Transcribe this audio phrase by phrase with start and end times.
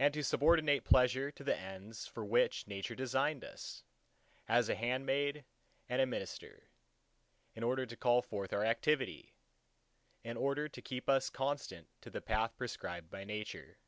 [0.00, 3.84] and to subordinate pleasure to the ends for which Nature designed us,
[4.48, 5.44] as a handmaid
[5.88, 6.64] and a minister,
[7.54, 9.34] in order to call forth our activity;
[10.24, 13.78] in order to keep us constant to the path prescribed by Nature.